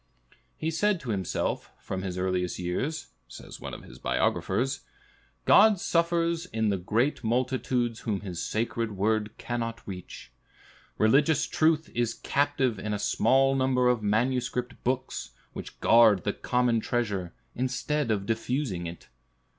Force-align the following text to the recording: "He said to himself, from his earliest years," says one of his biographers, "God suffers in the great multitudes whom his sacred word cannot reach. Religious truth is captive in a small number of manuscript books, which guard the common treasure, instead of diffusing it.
"He 0.57 0.71
said 0.71 0.99
to 1.01 1.11
himself, 1.11 1.71
from 1.77 2.01
his 2.01 2.17
earliest 2.17 2.57
years," 2.57 3.09
says 3.27 3.61
one 3.61 3.75
of 3.75 3.83
his 3.83 3.99
biographers, 3.99 4.79
"God 5.45 5.79
suffers 5.79 6.47
in 6.47 6.69
the 6.69 6.77
great 6.79 7.23
multitudes 7.23 7.99
whom 7.99 8.21
his 8.21 8.41
sacred 8.43 8.93
word 8.97 9.37
cannot 9.37 9.87
reach. 9.87 10.31
Religious 10.97 11.45
truth 11.45 11.91
is 11.93 12.15
captive 12.15 12.79
in 12.79 12.95
a 12.95 12.97
small 12.97 13.53
number 13.53 13.87
of 13.87 14.01
manuscript 14.01 14.83
books, 14.83 15.33
which 15.53 15.79
guard 15.81 16.23
the 16.23 16.33
common 16.33 16.79
treasure, 16.79 17.35
instead 17.53 18.09
of 18.09 18.25
diffusing 18.25 18.87
it. 18.87 19.07